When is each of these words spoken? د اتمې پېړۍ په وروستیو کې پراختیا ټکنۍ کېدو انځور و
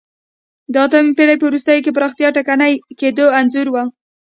د 0.73 0.75
اتمې 0.85 1.11
پېړۍ 1.17 1.35
په 1.39 1.45
وروستیو 1.49 1.83
کې 1.83 1.95
پراختیا 1.97 2.29
ټکنۍ 2.35 2.73
کېدو 2.99 3.25
انځور 3.39 3.67
و 3.71 3.75